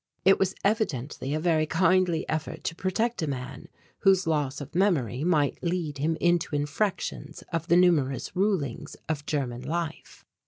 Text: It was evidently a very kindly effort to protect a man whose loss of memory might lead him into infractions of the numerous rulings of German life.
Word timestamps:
It 0.25 0.39
was 0.39 0.55
evidently 0.63 1.35
a 1.35 1.39
very 1.39 1.67
kindly 1.67 2.27
effort 2.27 2.63
to 2.63 2.73
protect 2.75 3.21
a 3.21 3.27
man 3.29 3.67
whose 3.99 4.25
loss 4.25 4.59
of 4.59 4.73
memory 4.73 5.23
might 5.23 5.61
lead 5.61 5.99
him 5.99 6.17
into 6.19 6.55
infractions 6.55 7.43
of 7.53 7.67
the 7.67 7.77
numerous 7.77 8.35
rulings 8.35 8.95
of 9.07 9.27
German 9.27 9.61
life. 9.61 10.25